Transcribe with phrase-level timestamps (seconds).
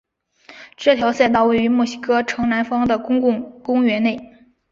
[0.77, 4.19] 这条赛道位于墨西哥城南方的的公共公园内。